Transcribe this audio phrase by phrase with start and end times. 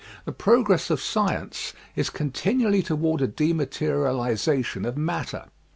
[0.25, 5.45] The progress of science is continually toward a de materialization of matter.